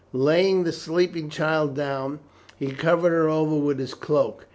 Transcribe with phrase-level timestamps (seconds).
[0.13, 2.21] Laying the sleeping child down,
[2.57, 4.47] he covered her over with his cloak.